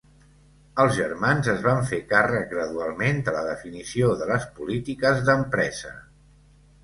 [0.83, 5.93] Els germans es van fer càrrec gradualment de la definició de les polítiques d'empresa.